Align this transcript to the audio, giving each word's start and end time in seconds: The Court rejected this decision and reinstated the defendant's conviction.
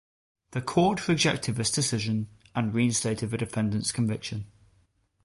The 0.53 0.63
Court 0.63 1.07
rejected 1.07 1.57
this 1.57 1.69
decision 1.69 2.29
and 2.55 2.73
reinstated 2.73 3.29
the 3.29 3.37
defendant's 3.37 3.91
conviction. 3.91 4.47